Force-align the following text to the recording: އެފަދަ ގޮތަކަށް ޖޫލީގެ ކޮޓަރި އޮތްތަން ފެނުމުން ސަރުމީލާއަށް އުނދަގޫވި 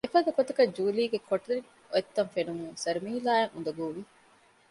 އެފަދަ 0.05 0.31
ގޮތަކަށް 0.37 0.73
ޖޫލީގެ 0.77 1.19
ކޮޓަރި 1.29 1.61
އޮތްތަން 1.91 2.31
ފެނުމުން 2.35 2.75
ސަރުމީލާއަށް 2.83 3.53
އުނދަގޫވި 3.53 4.01